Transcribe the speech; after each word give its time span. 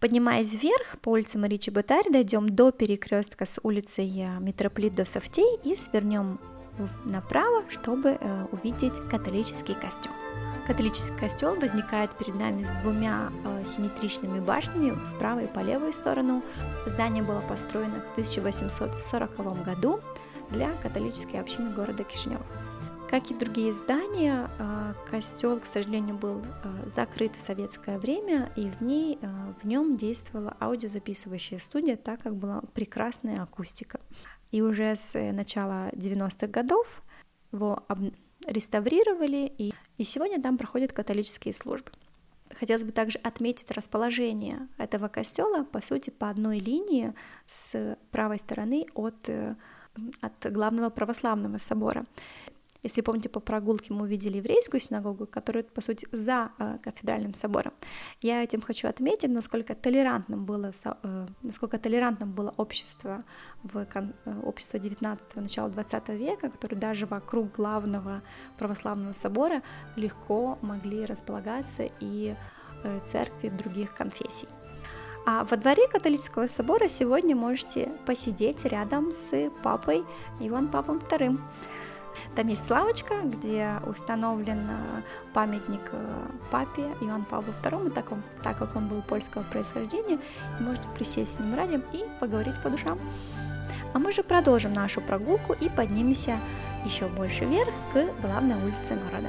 Поднимаясь 0.00 0.54
вверх 0.54 1.00
по 1.02 1.10
улице 1.10 1.38
Марии 1.38 1.56
Чеботарь, 1.56 2.08
дойдем 2.08 2.48
до 2.48 2.70
перекрестка 2.70 3.46
с 3.46 3.58
улицей 3.64 4.08
Митрополит 4.38 4.94
до 4.94 5.04
Софтей 5.04 5.58
и 5.64 5.74
свернем 5.74 6.38
направо, 7.04 7.64
чтобы 7.68 8.16
э, 8.20 8.46
увидеть 8.52 8.94
католический 9.10 9.74
костел. 9.74 10.12
Католический 10.68 11.16
костел 11.16 11.56
возникает 11.56 12.16
перед 12.16 12.36
нами 12.36 12.62
с 12.62 12.70
двумя 12.82 13.32
э, 13.44 13.64
симметричными 13.64 14.38
башнями 14.38 14.96
справа 15.04 15.40
и 15.40 15.46
по 15.46 15.60
левую 15.60 15.92
сторону. 15.92 16.42
Здание 16.86 17.24
было 17.24 17.40
построено 17.40 18.00
в 18.00 18.10
1840 18.12 19.64
году 19.64 20.00
для 20.50 20.70
католической 20.82 21.40
общины 21.40 21.70
города 21.70 22.04
Кишинева. 22.04 22.46
Как 23.08 23.30
и 23.30 23.34
другие 23.34 23.72
здания, 23.72 24.50
э, 24.58 24.92
костел, 25.10 25.58
к 25.58 25.64
сожалению, 25.64 26.18
был 26.18 26.42
э, 26.42 26.88
закрыт 26.94 27.34
в 27.34 27.40
советское 27.40 27.98
время, 27.98 28.52
и 28.54 28.68
в, 28.68 28.82
ней, 28.82 29.18
э, 29.22 29.26
в 29.62 29.64
нем 29.66 29.96
действовала 29.96 30.54
аудиозаписывающая 30.60 31.58
студия, 31.58 31.96
так 31.96 32.20
как 32.20 32.36
была 32.36 32.60
прекрасная 32.74 33.42
акустика. 33.42 33.98
И 34.50 34.60
уже 34.60 34.94
с 34.94 35.18
начала 35.32 35.88
90-х 35.92 36.48
годов 36.48 37.02
его 37.50 37.82
реставрировали, 38.46 39.50
и, 39.56 39.72
и 39.96 40.04
сегодня 40.04 40.40
там 40.42 40.58
проходят 40.58 40.92
католические 40.92 41.54
службы. 41.54 41.90
Хотелось 42.58 42.84
бы 42.84 42.92
также 42.92 43.18
отметить 43.20 43.70
расположение 43.70 44.68
этого 44.76 45.08
костела, 45.08 45.64
по 45.64 45.80
сути, 45.80 46.10
по 46.10 46.28
одной 46.28 46.58
линии 46.58 47.14
с 47.46 47.96
правой 48.10 48.38
стороны 48.38 48.84
от, 48.94 49.30
от 50.20 50.52
главного 50.52 50.90
православного 50.90 51.56
собора. 51.56 52.04
Если 52.82 53.00
помните, 53.02 53.28
по 53.28 53.40
прогулке 53.40 53.92
мы 53.92 54.02
увидели 54.02 54.36
еврейскую 54.36 54.80
синагогу, 54.80 55.26
которая, 55.26 55.64
по 55.64 55.80
сути, 55.80 56.06
за 56.12 56.52
э, 56.58 56.78
кафедральным 56.82 57.34
собором. 57.34 57.72
Я 58.22 58.42
этим 58.44 58.60
хочу 58.60 58.88
отметить, 58.88 59.30
насколько 59.30 59.74
толерантным 59.74 60.44
было, 60.44 60.70
э, 60.84 61.26
насколько 61.42 61.78
толерантным 61.78 62.32
было 62.32 62.54
общество 62.56 63.24
в 63.64 63.78
э, 63.78 64.40
общество 64.44 64.78
19-го, 64.78 65.40
начала 65.40 65.68
20 65.68 66.08
века, 66.10 66.50
которое 66.50 66.76
даже 66.76 67.06
вокруг 67.06 67.52
главного 67.52 68.22
православного 68.58 69.12
собора 69.12 69.62
легко 69.96 70.58
могли 70.62 71.04
располагаться 71.04 71.88
и 72.00 72.36
э, 72.84 73.00
церкви 73.04 73.48
других 73.48 73.94
конфессий. 73.94 74.48
А 75.26 75.44
во 75.44 75.56
дворе 75.56 75.86
католического 75.88 76.46
собора 76.46 76.88
сегодня 76.88 77.36
можете 77.36 77.90
посидеть 78.06 78.64
рядом 78.64 79.12
с 79.12 79.50
папой 79.62 80.04
Иван 80.40 80.68
Павлом 80.68 80.98
II. 80.98 81.38
Там 82.34 82.48
есть 82.48 82.70
лавочка, 82.70 83.22
где 83.22 83.72
установлен 83.86 84.66
э, 84.68 85.02
памятник 85.32 85.80
э, 85.92 86.26
папе 86.50 86.82
Иоанну 87.00 87.24
Павлу 87.24 87.52
II, 87.52 87.90
так, 87.90 88.12
он, 88.12 88.22
так 88.42 88.58
как 88.58 88.76
он 88.76 88.88
был 88.88 89.02
польского 89.02 89.42
происхождения, 89.42 90.18
можете 90.60 90.88
присесть 90.90 91.34
с 91.34 91.38
ним 91.38 91.54
рядом 91.54 91.82
и 91.92 92.04
поговорить 92.20 92.60
по 92.62 92.70
душам. 92.70 92.98
А 93.94 93.98
мы 93.98 94.12
же 94.12 94.22
продолжим 94.22 94.72
нашу 94.72 95.00
прогулку 95.00 95.54
и 95.54 95.68
поднимемся 95.68 96.36
еще 96.84 97.06
больше 97.08 97.44
вверх 97.44 97.72
к 97.92 98.22
главной 98.22 98.56
улице 98.56 98.98
города. 99.10 99.28